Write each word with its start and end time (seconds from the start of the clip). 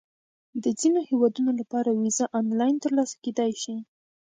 د 0.63 0.65
ځینو 0.79 0.99
هیوادونو 1.09 1.51
لپاره 1.59 1.89
ویزه 1.91 2.25
آنلاین 2.39 2.75
ترلاسه 2.83 3.15
کېدای 3.23 3.51
شي. 3.63 3.75